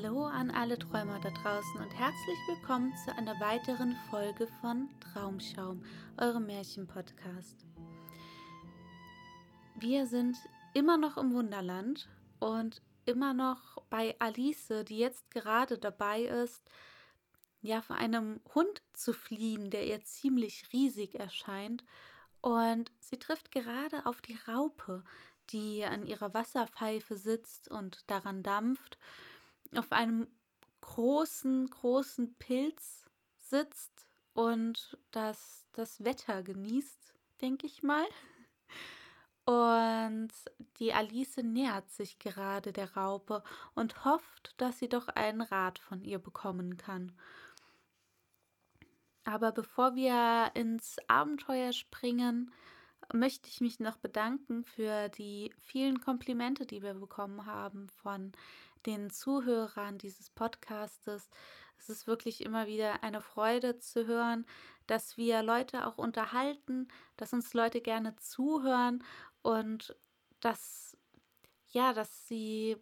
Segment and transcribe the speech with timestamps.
[0.00, 5.84] Hallo an alle Träumer da draußen und herzlich willkommen zu einer weiteren Folge von Traumschaum,
[6.18, 7.66] eurem Märchenpodcast.
[9.74, 10.36] Wir sind
[10.72, 16.70] immer noch im Wunderland und immer noch bei Alice, die jetzt gerade dabei ist,
[17.60, 21.84] ja, vor einem Hund zu fliehen, der ihr ziemlich riesig erscheint.
[22.40, 25.02] Und sie trifft gerade auf die Raupe,
[25.50, 28.96] die an ihrer Wasserpfeife sitzt und daran dampft
[29.74, 30.26] auf einem
[30.80, 33.04] großen, großen Pilz
[33.36, 38.06] sitzt und das, das Wetter genießt, denke ich mal.
[39.44, 40.30] Und
[40.78, 43.42] die Alice nähert sich gerade der Raupe
[43.74, 47.12] und hofft, dass sie doch einen Rat von ihr bekommen kann.
[49.24, 52.52] Aber bevor wir ins Abenteuer springen,
[53.12, 58.32] möchte ich mich noch bedanken für die vielen Komplimente, die wir bekommen haben von
[58.86, 61.28] den Zuhörern dieses Podcastes.
[61.78, 64.46] Es ist wirklich immer wieder eine Freude zu hören,
[64.86, 69.04] dass wir Leute auch unterhalten, dass uns Leute gerne zuhören
[69.42, 69.96] und
[70.40, 70.96] dass
[71.70, 72.76] ja, dass sie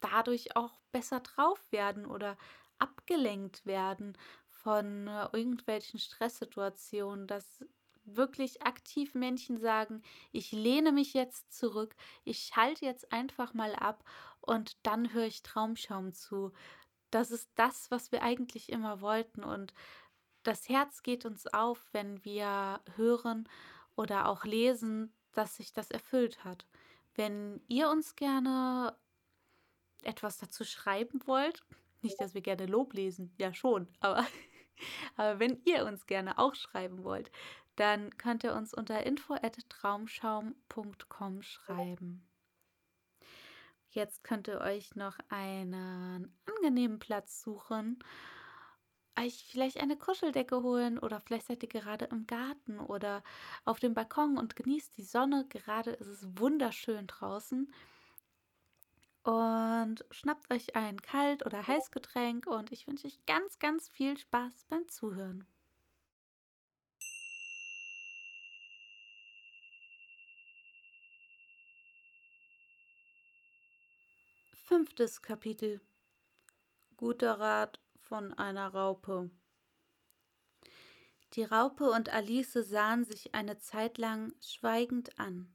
[0.00, 2.36] dadurch auch besser drauf werden oder
[2.78, 4.16] abgelenkt werden
[4.48, 7.64] von äh, irgendwelchen Stresssituationen, dass
[8.16, 11.94] wirklich aktiv Männchen sagen, ich lehne mich jetzt zurück,
[12.24, 14.04] ich schalte jetzt einfach mal ab
[14.40, 16.52] und dann höre ich Traumschaum zu.
[17.10, 19.74] Das ist das, was wir eigentlich immer wollten und
[20.42, 23.48] das Herz geht uns auf, wenn wir hören
[23.96, 26.66] oder auch lesen, dass sich das erfüllt hat.
[27.14, 28.96] Wenn ihr uns gerne
[30.02, 31.62] etwas dazu schreiben wollt,
[32.02, 34.26] nicht, dass wir gerne Lob lesen, ja schon, aber,
[35.16, 37.30] aber wenn ihr uns gerne auch schreiben wollt,
[37.80, 42.28] dann könnt ihr uns unter info@traumschaum.com schreiben.
[43.88, 48.04] Jetzt könnt ihr euch noch einen angenehmen Platz suchen,
[49.18, 53.22] euch vielleicht eine Kuscheldecke holen oder vielleicht seid ihr gerade im Garten oder
[53.64, 55.46] auf dem Balkon und genießt die Sonne.
[55.48, 57.72] Gerade ist es wunderschön draußen.
[59.22, 64.66] Und schnappt euch ein Kalt- oder Heißgetränk und ich wünsche euch ganz, ganz viel Spaß
[64.68, 65.46] beim Zuhören.
[74.70, 75.80] Fünftes Kapitel
[76.96, 79.28] Guter Rat von einer Raupe
[81.32, 85.52] Die Raupe und Alice sahen sich eine Zeit lang schweigend an.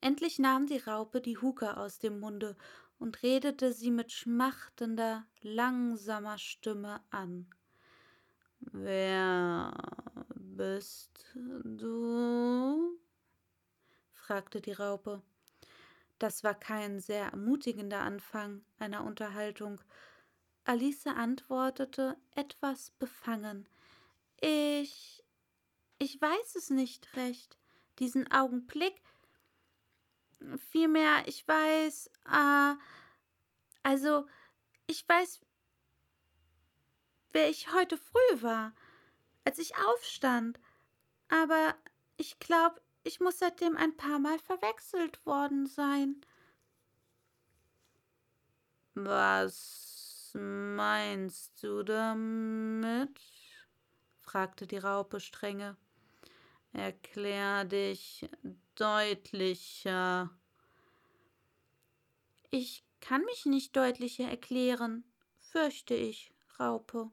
[0.00, 2.56] Endlich nahm die Raupe die Huke aus dem Munde
[3.00, 7.50] und redete sie mit schmachtender, langsamer Stimme an.
[8.60, 9.74] Wer
[10.36, 13.00] bist du?
[14.12, 15.22] fragte die Raupe.
[16.18, 19.80] Das war kein sehr ermutigender Anfang einer Unterhaltung.
[20.64, 23.68] Alice antwortete etwas befangen.
[24.40, 25.24] Ich.
[25.98, 27.56] ich weiß es nicht recht.
[27.98, 29.00] Diesen Augenblick.
[30.70, 32.10] Vielmehr, ich weiß.
[32.30, 32.74] Äh,
[33.82, 34.26] also,
[34.86, 35.40] ich weiß,
[37.30, 38.72] wer ich heute früh war,
[39.44, 40.60] als ich aufstand.
[41.28, 41.76] Aber
[42.16, 46.20] ich glaube, ich muss seitdem ein paar Mal verwechselt worden sein.
[48.94, 53.18] Was meinst du damit?
[54.20, 55.76] fragte die Raupe strenge.
[56.74, 58.28] Erklär dich
[58.74, 60.30] deutlicher.
[62.50, 65.02] Ich kann mich nicht deutlicher erklären,
[65.38, 67.10] fürchte ich, Raupe,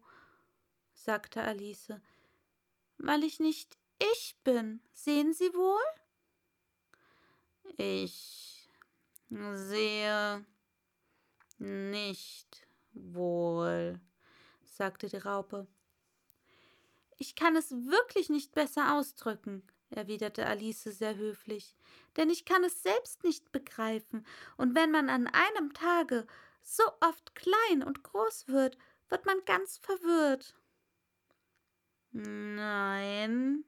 [0.94, 1.94] sagte Alice,
[2.98, 4.82] weil ich nicht ich bin.
[4.94, 5.82] Sehen Sie wohl?
[7.78, 8.56] Ich
[9.30, 10.46] Sehe
[11.58, 14.00] nicht wohl,
[14.64, 15.68] sagte die Raupe.
[17.18, 21.76] Ich kann es wirklich nicht besser ausdrücken, erwiderte Alice sehr höflich,
[22.18, 24.26] denn ich kann es selbst nicht begreifen,
[24.58, 26.28] und wenn man an einem Tage
[26.62, 28.78] so oft klein und groß wird,
[29.10, 30.56] wird man ganz verwirrt.
[32.12, 33.64] Nein,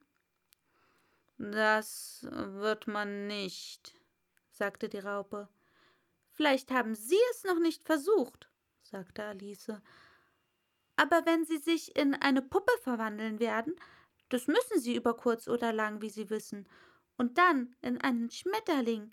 [1.38, 3.94] das wird man nicht,
[4.52, 5.48] sagte die Raupe.
[6.32, 8.50] Vielleicht haben Sie es noch nicht versucht,
[8.82, 9.72] sagte Alice.
[10.96, 13.76] Aber wenn Sie sich in eine Puppe verwandeln werden,
[14.30, 16.68] das müssen Sie über kurz oder lang, wie Sie wissen,
[17.18, 19.12] und dann in einen Schmetterling,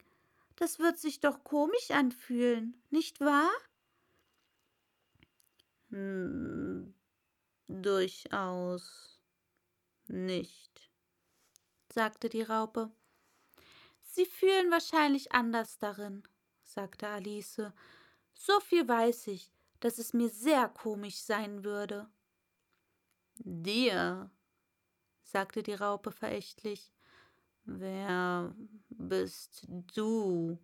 [0.57, 3.51] das wird sich doch komisch anfühlen, nicht wahr?
[5.91, 6.95] Hm,
[7.69, 9.21] durchaus
[10.07, 10.91] nicht,
[11.95, 12.91] sagte die Raupe.
[14.03, 16.25] Sie fühlen wahrscheinlich anders darin,
[16.63, 17.63] sagte Alice.
[18.35, 22.09] So viel weiß ich, dass es mir sehr komisch sein würde.
[23.37, 24.31] Dir,
[25.23, 26.93] sagte die Raupe verächtlich.
[27.65, 28.55] Wer
[28.89, 30.59] bist du?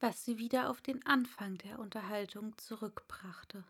[0.00, 3.64] Was sie wieder auf den Anfang der Unterhaltung zurückbrachte.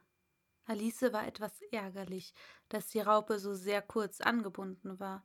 [0.65, 2.35] Alice war etwas ärgerlich,
[2.69, 5.25] dass die Raupe so sehr kurz angebunden war.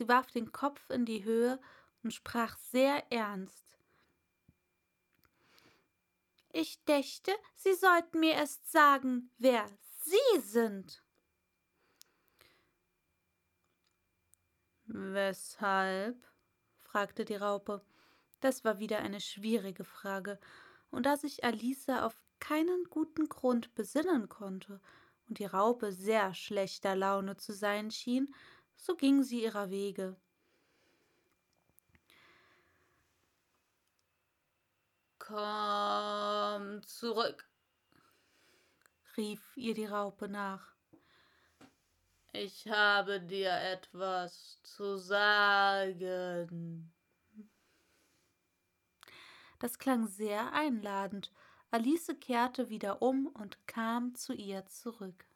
[0.00, 1.60] Sie warf den Kopf in die Höhe
[2.02, 3.66] und sprach sehr ernst.
[6.54, 9.68] Ich dächte, Sie sollten mir erst sagen, wer
[10.00, 11.02] Sie sind.
[14.86, 16.16] Weshalb?
[16.78, 17.84] fragte die Raupe.
[18.40, 20.40] Das war wieder eine schwierige Frage,
[20.90, 24.80] und da sich Alice auf keinen guten Grund besinnen konnte
[25.28, 28.34] und die Raupe sehr schlechter Laune zu sein schien,
[28.80, 30.16] so ging sie ihrer Wege.
[35.18, 37.48] Komm zurück,
[39.16, 40.74] rief ihr die Raupe nach.
[42.32, 46.92] Ich habe dir etwas zu sagen.
[49.58, 51.30] Das klang sehr einladend.
[51.70, 55.26] Alice kehrte wieder um und kam zu ihr zurück.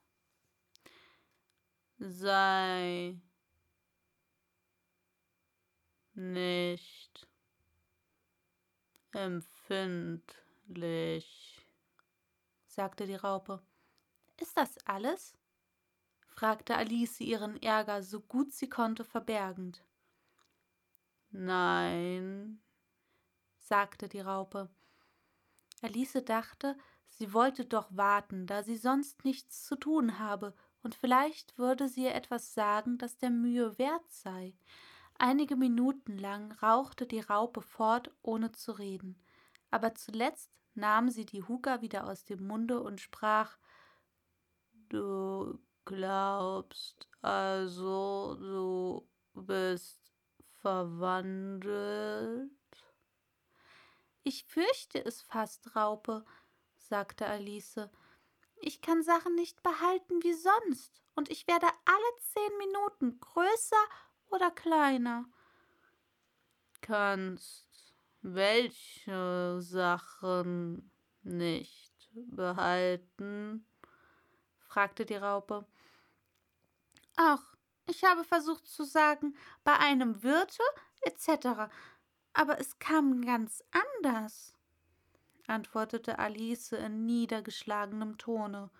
[1.98, 3.20] Sei
[6.14, 7.26] nicht
[9.12, 10.34] empfindlich,
[12.66, 13.62] sagte die Raupe.
[14.40, 15.36] Ist das alles?
[16.20, 19.84] fragte Alice ihren Ärger so gut sie konnte verbergend.
[21.30, 22.60] Nein,
[23.58, 24.68] sagte die Raupe.
[25.82, 26.76] Alice dachte,
[27.08, 32.04] sie wollte doch warten, da sie sonst nichts zu tun habe, und vielleicht würde sie
[32.04, 34.54] ihr etwas sagen, das der Mühe wert sei.
[35.18, 39.22] Einige Minuten lang rauchte die Raupe fort, ohne zu reden,
[39.70, 43.58] aber zuletzt nahm sie die Huka wieder aus dem Munde und sprach
[44.88, 50.12] Du glaubst also, du bist
[50.60, 52.50] verwandelt?
[54.22, 56.24] Ich fürchte es fast, Raupe,
[56.76, 57.88] sagte Alice.
[58.56, 63.84] Ich kann Sachen nicht behalten wie sonst, und ich werde alle zehn Minuten größer
[64.34, 65.24] oder kleiner.
[66.80, 70.90] Kannst welche Sachen
[71.22, 73.66] nicht behalten?
[74.60, 75.66] fragte die Raupe.
[77.16, 77.54] Ach,
[77.86, 80.62] ich habe versucht zu sagen, bei einem Wirte
[81.02, 81.70] etc.,
[82.32, 84.56] aber es kam ganz anders,
[85.46, 88.70] antwortete Alice in niedergeschlagenem Tone.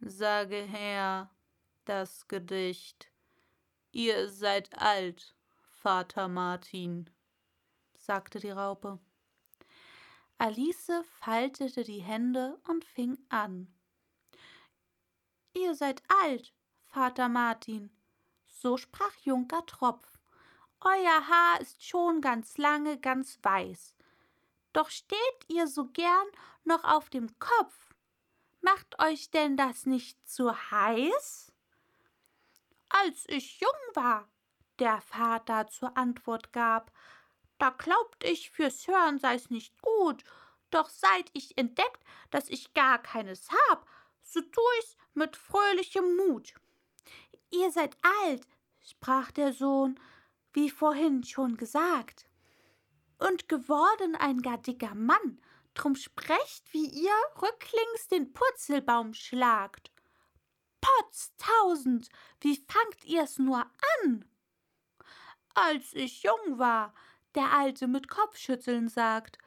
[0.00, 1.30] Sage her
[1.84, 3.10] das Gedicht.
[3.98, 5.34] Ihr seid alt,
[5.70, 7.08] Vater Martin,
[7.94, 8.98] sagte die Raupe.
[10.36, 13.74] Alice faltete die Hände und fing an.
[15.54, 16.52] Ihr seid alt,
[16.84, 17.88] Vater Martin,
[18.46, 20.18] so sprach Junker Tropf.
[20.82, 23.96] Euer Haar ist schon ganz lange ganz weiß.
[24.74, 26.26] Doch steht ihr so gern
[26.64, 27.94] noch auf dem Kopf.
[28.60, 31.50] Macht euch denn das nicht zu heiß?
[33.04, 34.28] Als ich jung war,
[34.78, 36.92] der Vater zur Antwort gab,
[37.58, 40.24] da glaubt ich, fürs Hören sei's nicht gut,
[40.70, 43.86] doch seit ich entdeckt, dass ich gar keines hab,
[44.22, 46.54] so tu ich's mit fröhlichem Mut.
[47.50, 48.46] Ihr seid alt,
[48.80, 50.00] sprach der Sohn,
[50.52, 52.26] wie vorhin schon gesagt,
[53.18, 55.40] und geworden ein gar dicker Mann,
[55.74, 59.90] drum sprecht, wie ihr rücklings den Purzelbaum schlagt.
[60.86, 62.08] Potztausend,
[62.40, 63.66] wie fangt ihr's nur
[64.04, 64.24] an?
[65.54, 66.94] Als ich jung war,
[67.34, 69.38] der Alte mit Kopfschütteln sagt.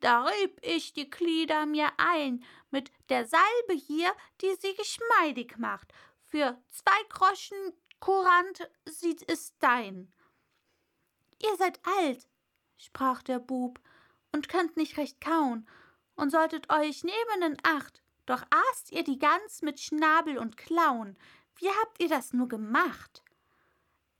[0.00, 5.92] Da rieb ich die Glieder mir ein mit der Salbe hier, die sie geschmeidig macht.
[6.22, 10.12] Für zwei Groschen Kurant sieht es dein.
[11.42, 12.28] Ihr seid alt,
[12.76, 13.80] sprach der Bub,
[14.32, 15.68] und könnt nicht recht kauen,
[16.14, 21.16] und solltet euch nehmen in Acht, doch aßt ihr die Gans mit Schnabel und Klauen.
[21.56, 23.22] Wie habt ihr das nur gemacht?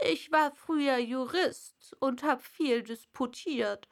[0.01, 3.89] Ich war früher Jurist und hab viel disputiert,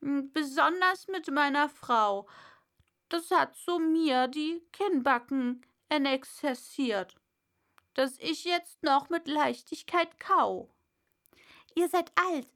[0.00, 2.28] besonders mit meiner Frau.
[3.08, 7.16] Das hat so mir die Kinnbacken enexerziert,
[7.94, 10.70] dass ich jetzt noch mit Leichtigkeit kau.
[11.74, 12.48] Ihr seid alt,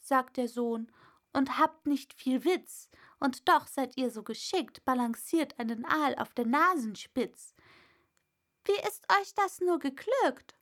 [0.00, 0.90] sagt der Sohn,
[1.32, 2.90] und habt nicht viel Witz,
[3.24, 7.54] und doch seid ihr so geschickt, balanciert einen Aal auf der Nasenspitz.
[8.66, 10.54] Wie ist euch das nur geglückt?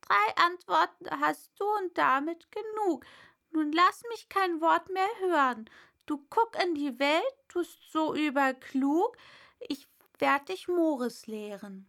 [0.00, 3.04] Drei Antworten hast du und damit genug.
[3.50, 5.68] Nun lass mich kein Wort mehr hören.
[6.06, 9.18] Du guck in die Welt, tust so überklug,
[9.60, 9.86] ich
[10.18, 11.86] werd dich Mores lehren.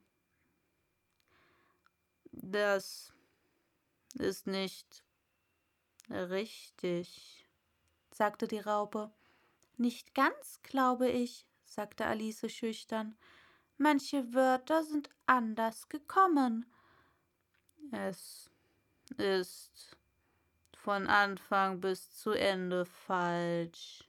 [2.33, 3.13] Das
[4.15, 5.05] ist nicht
[6.09, 7.47] richtig,
[8.11, 9.13] sagte die Raupe.
[9.79, 13.15] Nicht ganz, glaube ich, sagte Alice schüchtern.
[13.77, 16.65] Manche Wörter sind anders gekommen.
[17.93, 18.49] Es
[19.15, 19.95] ist
[20.73, 24.03] von Anfang bis zu Ende falsch,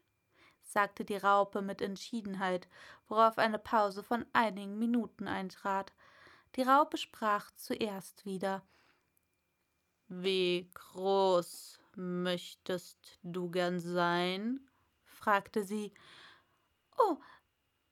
[0.65, 2.67] sagte die Raupe mit Entschiedenheit,
[3.07, 5.93] worauf eine Pause von einigen Minuten eintrat.
[6.57, 8.67] Die Raupe sprach zuerst wieder.
[10.09, 14.67] Wie groß möchtest du gern sein?
[15.21, 15.93] Fragte sie.
[16.99, 17.19] Oh,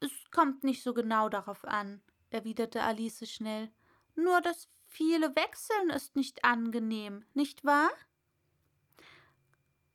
[0.00, 3.70] es kommt nicht so genau darauf an, erwiderte Alice schnell.
[4.14, 7.90] Nur das viele Wechseln ist nicht angenehm, nicht wahr?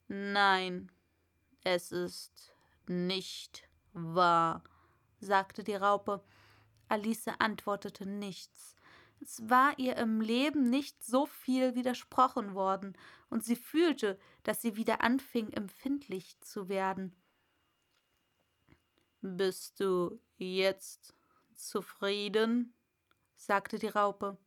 [0.07, 0.91] Nein,
[1.63, 2.53] es ist
[2.87, 4.63] nicht wahr,
[5.19, 6.23] sagte die Raupe.
[6.87, 8.75] Alice antwortete nichts.
[9.21, 12.97] Es war ihr im Leben nicht so viel widersprochen worden,
[13.29, 17.15] und sie fühlte, dass sie wieder anfing, empfindlich zu werden.
[19.25, 21.13] Bist du jetzt
[21.55, 22.73] zufrieden?
[23.37, 24.37] sagte die Raupe.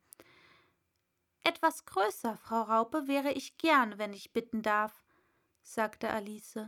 [1.45, 5.03] Etwas größer, Frau Raupe, wäre ich gern, wenn ich bitten darf,
[5.63, 6.59] sagte Alice.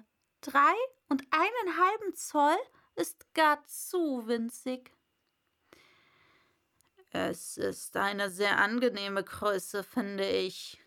[0.40, 0.74] Drei
[1.10, 2.56] und einen halben Zoll
[2.96, 4.90] ist gar zu winzig.
[7.10, 10.82] Es ist eine sehr angenehme Größe, finde ich,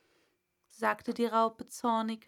[0.70, 2.28] sagte die Raupe zornig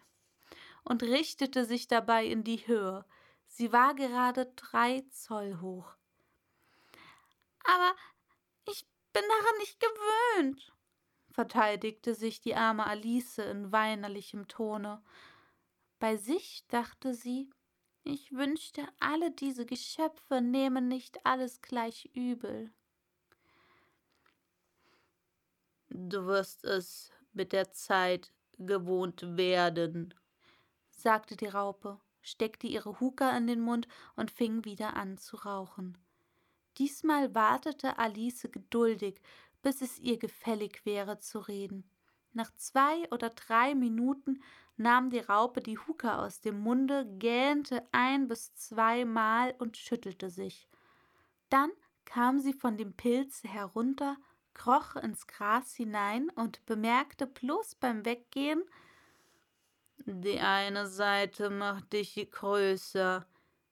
[0.83, 3.05] und richtete sich dabei in die Höhe.
[3.53, 5.95] Sie war gerade drei Zoll hoch.
[7.63, 7.95] Aber
[8.69, 10.73] ich bin daran nicht gewöhnt,
[11.31, 15.01] verteidigte sich die arme Alice in weinerlichem Tone
[16.03, 17.49] bei sich dachte sie,
[18.03, 22.73] ich wünschte, alle diese Geschöpfe nehmen nicht alles gleich übel.
[25.87, 30.13] Du wirst es mit der Zeit gewohnt werden,
[30.89, 35.97] sagte die Raupe, steckte ihre Huka in den Mund und fing wieder an zu rauchen.
[36.79, 39.21] Diesmal wartete Alice geduldig,
[39.61, 41.83] bis es ihr gefällig wäre zu reden.
[42.31, 44.41] Nach zwei oder drei Minuten
[44.75, 50.67] nahm die Raupe die Huke aus dem Munde, gähnte ein bis zweimal und schüttelte sich.
[51.49, 51.71] Dann
[52.05, 54.17] kam sie von dem Pilze herunter,
[54.55, 58.63] kroch ins Gras hinein und bemerkte bloß beim Weggehen,
[60.05, 63.25] die eine Seite macht dich größer,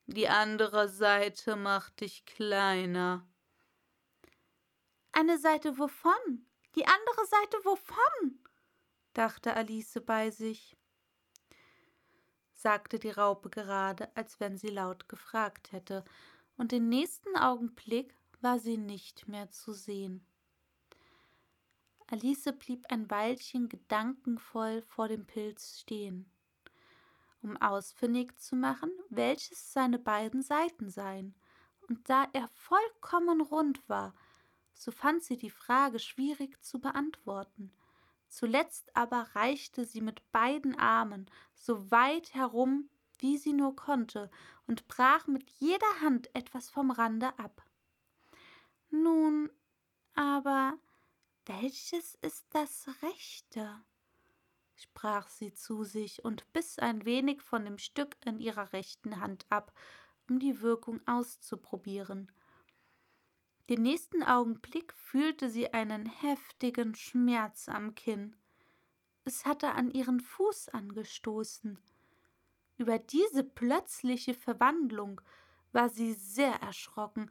[0.07, 3.27] die andere Seite macht dich kleiner.
[5.11, 6.45] Eine Seite wovon?
[6.75, 8.39] Die andere Seite wovon?
[9.13, 10.77] dachte Alice bei sich
[12.61, 16.05] sagte die Raupe gerade, als wenn sie laut gefragt hätte,
[16.57, 20.25] und den nächsten Augenblick war sie nicht mehr zu sehen.
[22.11, 26.29] Alice blieb ein Weilchen gedankenvoll vor dem Pilz stehen,
[27.41, 31.33] um ausfindig zu machen, welches seine beiden Seiten seien,
[31.87, 34.13] und da er vollkommen rund war,
[34.73, 37.71] so fand sie die Frage schwierig zu beantworten,
[38.31, 42.89] Zuletzt aber reichte sie mit beiden Armen so weit herum,
[43.19, 44.31] wie sie nur konnte,
[44.67, 47.61] und brach mit jeder Hand etwas vom Rande ab.
[48.89, 49.49] Nun,
[50.15, 50.79] aber
[51.45, 53.83] welches ist das Rechte?
[54.75, 59.45] sprach sie zu sich und biss ein wenig von dem Stück in ihrer rechten Hand
[59.49, 59.73] ab,
[60.27, 62.31] um die Wirkung auszuprobieren.
[63.69, 64.23] Den nächsten.
[64.23, 68.35] Augenblick fühlte sie einen heftigen Schmerz am Kinn.
[69.23, 71.77] es hatte an ihren Fuß angestoßen.
[72.77, 75.21] Über diese plötzliche Verwandlung
[75.71, 77.29] war sie sehr erschrocken,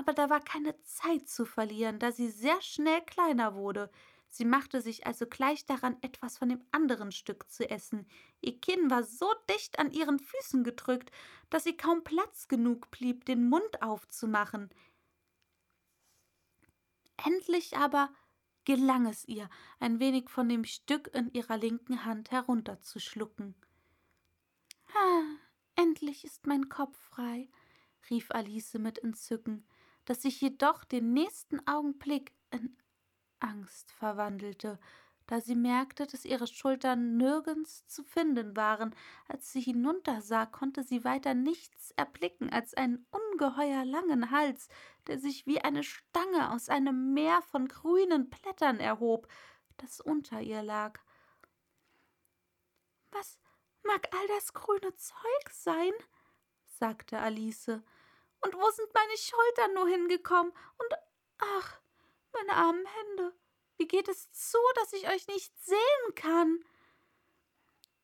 [0.00, 3.90] aber da war keine Zeit zu verlieren, da sie sehr schnell kleiner wurde.
[4.30, 8.08] Sie machte sich also gleich daran, etwas von dem anderen Stück zu essen.
[8.40, 11.12] Ihr Kinn war so dicht an ihren Füßen gedrückt,
[11.50, 14.70] dass sie kaum Platz genug blieb, den Mund aufzumachen.
[17.22, 18.08] Endlich aber
[18.64, 23.54] gelang es ihr, ein wenig von dem Stück in ihrer linken Hand herunterzuschlucken.
[24.94, 25.24] Ah,
[25.74, 27.50] endlich ist mein Kopf frei,
[28.08, 29.66] rief Alice mit Entzücken,
[30.04, 32.76] das sich jedoch den nächsten Augenblick in
[33.38, 34.78] Angst verwandelte,
[35.26, 38.94] da sie merkte, dass ihre Schultern nirgends zu finden waren.
[39.28, 44.68] Als sie hinuntersah, konnte sie weiter nichts erblicken als einen ungeheuer langen Hals,
[45.06, 49.28] der sich wie eine Stange aus einem Meer von grünen Blättern erhob,
[49.76, 50.98] das unter ihr lag.
[53.12, 53.38] Was
[53.84, 55.92] mag all das grüne Zeug sein?
[56.66, 57.70] sagte Alice.
[58.40, 60.52] Und wo sind meine Schultern nur hingekommen?
[60.78, 60.94] Und
[61.38, 61.80] ach,
[62.32, 63.34] meine armen Hände.
[63.76, 66.64] Wie geht es zu, dass ich euch nicht sehen kann?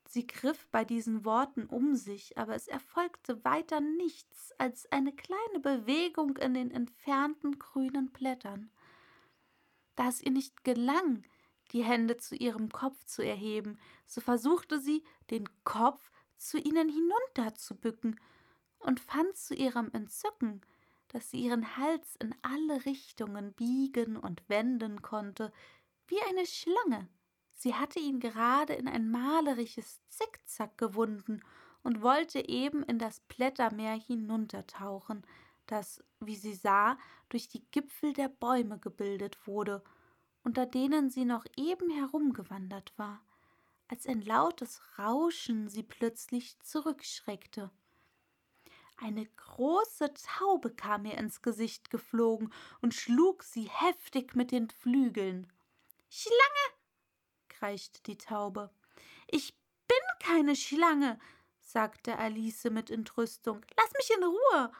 [0.07, 5.59] Sie griff bei diesen Worten um sich, aber es erfolgte weiter nichts als eine kleine
[5.59, 8.71] Bewegung in den entfernten grünen Blättern.
[9.95, 11.23] Da es ihr nicht gelang,
[11.71, 18.19] die Hände zu ihrem Kopf zu erheben, so versuchte sie, den Kopf zu ihnen hinunterzubücken
[18.87, 20.61] und fand zu ihrem Entzücken,
[21.09, 25.51] dass sie ihren Hals in alle Richtungen biegen und wenden konnte,
[26.07, 27.09] wie eine Schlange.
[27.53, 31.41] Sie hatte ihn gerade in ein malerisches Zickzack gewunden
[31.83, 35.27] und wollte eben in das Blättermeer hinuntertauchen,
[35.65, 39.83] das, wie sie sah, durch die Gipfel der Bäume gebildet wurde,
[40.43, 43.19] unter denen sie noch eben herumgewandert war,
[43.89, 47.69] als ein lautes Rauschen sie plötzlich zurückschreckte.
[48.97, 55.51] Eine große Taube kam ihr ins Gesicht geflogen und schlug sie heftig mit den Flügeln.
[56.09, 56.77] Schlange!
[57.47, 58.71] kreischte die Taube.
[59.27, 59.55] Ich
[59.87, 61.19] bin keine Schlange,
[61.59, 63.63] sagte Alice mit Entrüstung.
[63.77, 64.71] Lass mich in Ruhe.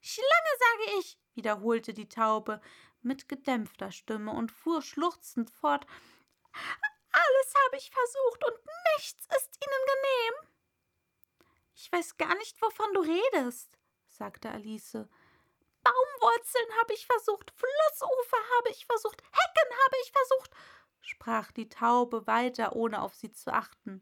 [0.00, 2.60] Schlange, sage ich, wiederholte die Taube
[3.02, 5.86] mit gedämpfter Stimme und fuhr schluchzend fort.
[6.52, 8.60] Alles habe ich versucht und
[8.94, 10.55] nichts ist Ihnen genehm.
[11.78, 14.92] Ich weiß gar nicht, wovon du redest, sagte Alice.
[14.92, 20.50] Baumwurzeln habe ich versucht, Flussufer habe ich versucht, Hecken habe ich versucht,
[21.02, 24.00] sprach die Taube weiter, ohne auf sie zu achten.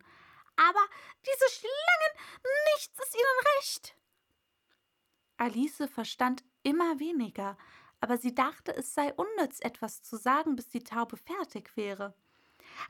[0.56, 0.86] Aber
[1.26, 2.28] diese Schlangen,
[2.74, 3.96] nichts ist ihnen recht.
[5.36, 7.58] Alice verstand immer weniger,
[8.00, 12.14] aber sie dachte, es sei unnütz, etwas zu sagen, bis die Taube fertig wäre.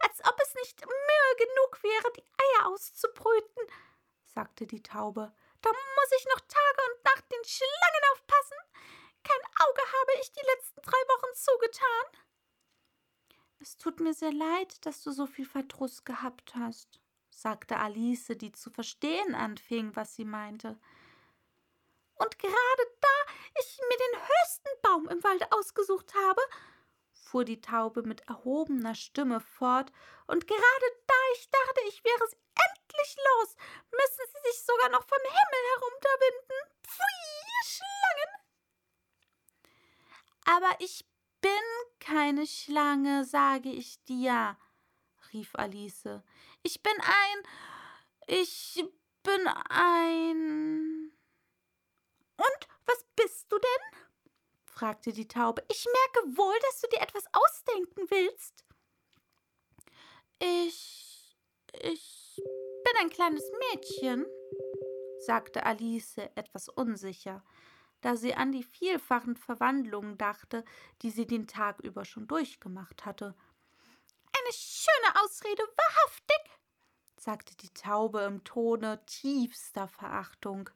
[0.00, 3.66] Als ob es nicht Mühe genug wäre, die Eier auszubrüten,
[4.34, 5.32] sagte die Taube.
[5.62, 8.58] Da muss ich noch Tage und Nacht den Schlangen aufpassen.
[9.22, 12.24] Kein Auge habe ich die letzten drei Wochen zugetan.
[13.60, 18.52] Es tut mir sehr leid, dass du so viel Verdruss gehabt hast, sagte Alice, die
[18.52, 20.78] zu verstehen anfing, was sie meinte.
[22.16, 26.42] Und gerade da ich mir den höchsten Baum im Walde ausgesucht habe,
[27.12, 29.92] fuhr die Taube mit erhobener Stimme fort,
[30.26, 32.36] und gerade da ich dachte, ich wäre sie
[32.94, 33.56] endlich los,
[33.90, 36.60] müssen sie sich sogar noch vom Himmel herunterwinden.
[36.82, 38.32] Pfui, Schlangen!
[40.46, 41.04] Aber ich
[41.40, 41.50] bin
[42.00, 44.56] keine Schlange, sage ich dir,
[45.32, 46.20] rief Alice.
[46.62, 47.48] Ich bin ein.
[48.26, 48.84] Ich
[49.22, 51.12] bin ein.
[52.36, 54.00] Und was bist du denn?
[54.64, 55.64] fragte die Taube.
[55.70, 58.64] Ich merke wohl, dass du dir etwas ausdenken willst.
[60.40, 61.36] Ich.
[61.80, 62.23] ich
[62.94, 64.26] bin ein kleines Mädchen,
[65.18, 67.42] sagte Alice etwas unsicher
[68.04, 70.62] da sie an die vielfachen Verwandlungen dachte,
[71.00, 73.34] die sie den Tag über schon durchgemacht hatte.
[74.38, 76.36] Eine schöne Ausrede, wahrhaftig,
[77.16, 80.68] sagte die Taube im Tone tiefster Verachtung.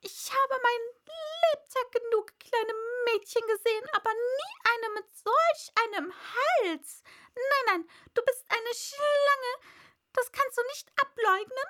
[0.00, 1.02] Ich habe mein
[1.50, 2.72] Lebtag genug kleine
[3.06, 7.02] Mädchen gesehen, aber nie eine mit solch einem Hals.
[7.34, 9.82] Nein, nein, du bist eine Schlange.
[10.12, 11.68] Das kannst du nicht ableugnen.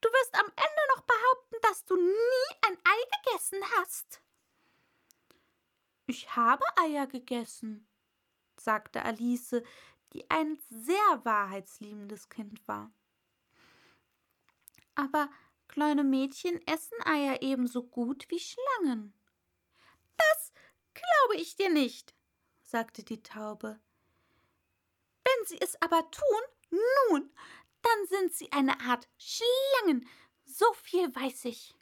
[0.00, 4.22] Du wirst am Ende noch behaupten, dass du nie ein Ei gegessen hast.
[6.06, 7.86] Ich habe Eier gegessen,
[8.56, 9.62] sagte Alice,
[10.12, 12.92] die ein sehr wahrheitsliebendes Kind war.
[14.94, 15.30] Aber
[15.68, 19.12] kleine Mädchen essen Eier ebenso gut wie Schlangen.
[20.16, 20.52] Das
[20.94, 22.14] glaube ich dir nicht,
[22.62, 23.80] sagte die Taube.
[25.24, 27.32] Wenn sie es aber tun, nun,
[27.82, 30.08] dann sind sie eine Art Schlangen.
[30.44, 31.74] So viel weiß ich.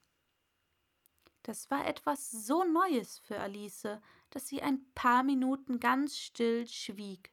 [1.49, 3.89] Das war etwas so Neues für Alice,
[4.29, 7.33] dass sie ein paar Minuten ganz still schwieg.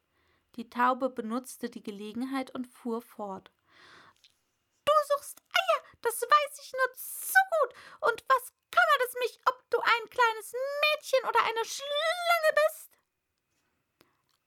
[0.55, 3.51] Die Taube benutzte die Gelegenheit und fuhr fort.
[4.85, 7.75] Du suchst Eier, das weiß ich nur zu gut.
[8.09, 12.91] Und was kümmert es mich, ob du ein kleines Mädchen oder eine Schlange bist?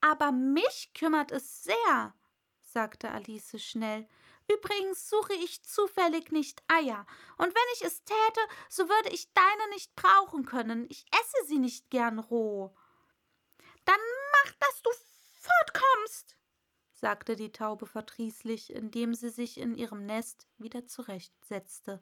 [0.01, 2.15] Aber mich kümmert es sehr,
[2.63, 4.09] sagte Alice schnell.
[4.51, 7.05] Übrigens suche ich zufällig nicht Eier,
[7.37, 10.87] und wenn ich es täte, so würde ich deine nicht brauchen können.
[10.89, 12.75] Ich esse sie nicht gern roh.
[13.85, 13.99] Dann
[14.31, 14.89] mach, dass du
[15.39, 16.35] fortkommst,
[16.93, 22.01] sagte die Taube verdrießlich, indem sie sich in ihrem Nest wieder zurechtsetzte.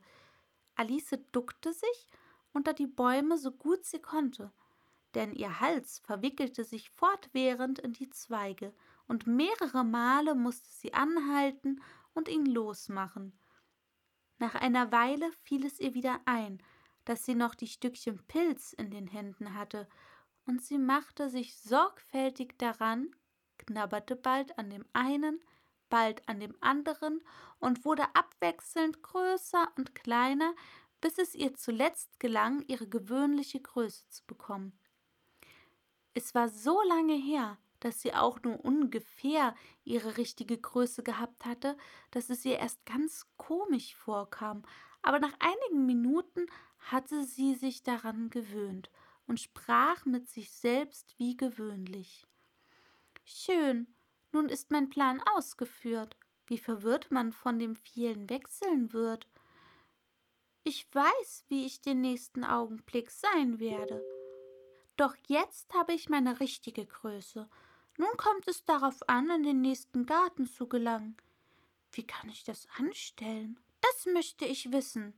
[0.76, 2.10] Alice duckte sich
[2.54, 4.52] unter die Bäume so gut sie konnte,
[5.16, 8.74] denn ihr Hals verwickelte sich fortwährend in die Zweige,
[9.08, 11.82] und mehrere Male musste sie anhalten
[12.18, 13.40] und ihn losmachen.
[14.40, 16.64] Nach einer Weile fiel es ihr wieder ein,
[17.06, 19.88] dass sie noch die Stückchen Pilz in den Händen hatte,
[20.46, 23.12] und sie machte sich sorgfältig daran,
[23.60, 25.40] knabberte bald an dem einen,
[25.90, 27.22] bald an dem anderen
[27.60, 30.56] und wurde abwechselnd größer und kleiner,
[31.02, 34.80] bis es ihr zuletzt gelang, ihre gewöhnliche Größe zu bekommen.
[36.16, 41.78] Es war so lange her, dass sie auch nur ungefähr ihre richtige Größe gehabt hatte,
[42.12, 44.64] dass es ihr erst ganz komisch vorkam,
[45.02, 46.48] aber nach einigen Minuten
[46.80, 48.90] hatte sie sich daran gewöhnt
[49.28, 52.26] und sprach mit sich selbst wie gewöhnlich.
[53.26, 53.88] Schön,
[54.32, 56.16] nun ist mein Plan ausgeführt.
[56.46, 59.28] Wie verwirrt man von dem vielen Wechseln wird.
[60.64, 64.02] Ich weiß, wie ich den nächsten Augenblick sein werde.
[64.96, 67.50] Doch jetzt habe ich meine richtige Größe.
[67.98, 71.18] Nun kommt es darauf an, in den nächsten Garten zu gelangen.
[71.92, 73.60] Wie kann ich das anstellen?
[73.82, 75.14] Das möchte ich wissen.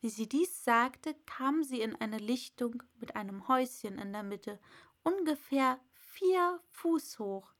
[0.00, 4.58] Wie sie dies sagte, kam sie in eine Lichtung mit einem Häuschen in der Mitte,
[5.04, 7.52] ungefähr vier Fuß hoch.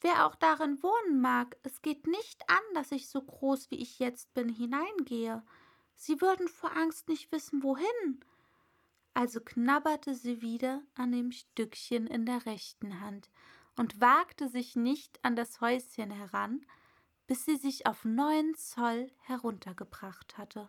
[0.00, 3.98] Wer auch darin wohnen mag, es geht nicht an, dass ich so groß wie ich
[3.98, 5.42] jetzt bin hineingehe.
[5.94, 8.24] Sie würden vor Angst nicht wissen, wohin.
[9.12, 13.30] Also knabberte sie wieder an dem Stückchen in der rechten Hand
[13.76, 16.64] und wagte sich nicht an das Häuschen heran,
[17.26, 20.68] bis sie sich auf neun Zoll heruntergebracht hatte.